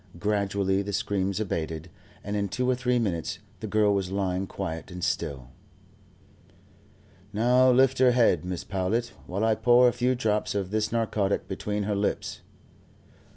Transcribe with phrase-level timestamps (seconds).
[0.17, 1.87] Gradually the screams abated,
[2.23, 5.49] and in two or three minutes the girl was lying quiet and still.
[7.31, 8.67] "Now, lift her head, Mrs.
[8.67, 12.41] Powlett, while I pour a few drops of this narcotic between her lips."